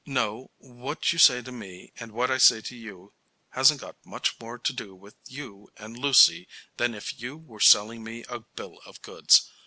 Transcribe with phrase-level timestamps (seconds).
[0.03, 3.13] "No; what you say to me and what I say to you
[3.49, 3.93] hasn't any
[4.39, 8.79] more to do with you and Lucy than if you were selling me a bill
[8.83, 9.47] of goods.